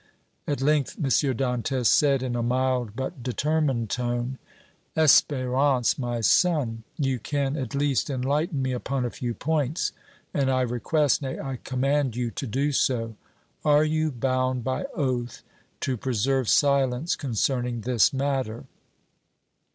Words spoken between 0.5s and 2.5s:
length M. Dantès said, in a